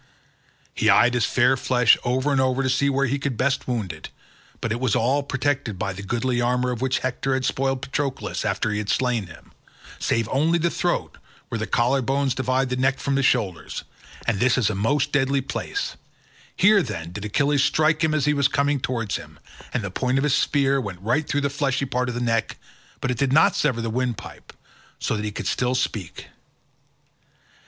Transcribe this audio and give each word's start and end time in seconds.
He 0.73 0.89
eyed 0.89 1.13
his 1.13 1.25
fair 1.25 1.55
flesh 1.55 1.95
over 2.03 2.31
and 2.31 2.41
over 2.41 2.63
to 2.63 2.71
see 2.71 2.89
where 2.89 3.05
he 3.05 3.19
could 3.19 3.37
best 3.37 3.67
wound 3.67 3.93
it, 3.93 4.09
but 4.59 4.73
all 4.95 5.19
was 5.21 5.25
protected 5.29 5.77
by 5.77 5.93
the 5.93 6.01
goodly 6.01 6.41
armour 6.41 6.71
of 6.71 6.81
which 6.81 6.97
Hector 7.05 7.35
had 7.35 7.45
spoiled 7.45 7.83
Patroclus 7.83 8.43
after 8.43 8.71
he 8.71 8.79
had 8.79 8.89
slain 8.89 9.27
him, 9.27 9.51
save 9.99 10.27
only 10.29 10.57
the 10.57 10.71
throat 10.71 11.19
where 11.49 11.59
the 11.59 11.67
collar 11.67 12.01
bones 12.01 12.33
divide 12.33 12.69
the 12.69 12.75
neck 12.75 12.97
from 12.97 13.13
the 13.13 13.21
shoulders, 13.21 13.83
and 14.25 14.39
this 14.39 14.57
is 14.57 14.71
a 14.71 14.73
most 14.73 15.11
deadly 15.11 15.39
place: 15.39 15.97
here 16.55 16.81
then 16.81 17.11
did 17.11 17.23
Achilles 17.25 17.63
strike 17.63 18.03
him 18.03 18.15
as 18.15 18.25
he 18.25 18.33
was 18.33 18.47
coming 18.47 18.77
on 18.77 18.81
towards 18.81 19.17
him, 19.17 19.37
and 19.71 19.83
the 19.83 19.91
point 19.91 20.17
of 20.17 20.23
his 20.23 20.33
spear 20.33 20.81
went 20.81 20.99
right 21.01 21.27
through 21.29 21.41
the 21.41 21.47
fleshy 21.51 21.85
part 21.85 22.09
of 22.09 22.15
the 22.15 22.21
neck, 22.21 22.57
but 23.01 23.11
it 23.11 23.19
did 23.19 23.31
not 23.31 23.55
sever 23.55 23.81
his 23.81 23.89
windpipe 23.91 24.51
so 24.97 25.15
that 25.15 25.25
he 25.25 25.31
could 25.31 25.45
still 25.45 25.75
speak. 25.75 26.29